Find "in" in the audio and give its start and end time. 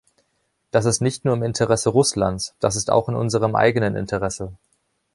3.07-3.13